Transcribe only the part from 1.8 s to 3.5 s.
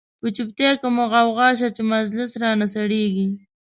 مجلس را نه سړیږی